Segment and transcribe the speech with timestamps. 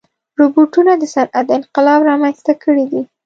[0.39, 3.01] روبوټونه د صنعت انقلاب رامنځته کړی دی.